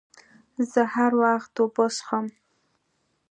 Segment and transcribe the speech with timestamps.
[0.71, 2.25] زه هر وخت اوبه څښم.